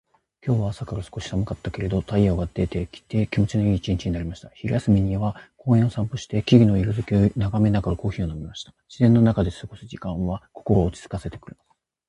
[0.43, 4.49] 今日は朝から少し寒かったけれど、太陽が出てきて気持ちのいい一日になりました。
[4.55, 8.73] 昼休みには公園を散歩して、木々の色づきを眺めながらコーヒーを飲みました。
[8.89, 11.67] 自然の中で過ごす時間は心を落ち着かせてくれます。